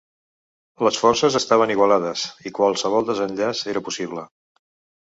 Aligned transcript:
Les 0.87 0.97
forces 1.01 1.37
estaven 1.41 1.75
igualades, 1.75 2.25
i 2.51 2.55
qualsevol 2.61 3.09
desenllaç 3.13 3.65
era 3.77 3.89
possible. 3.91 4.27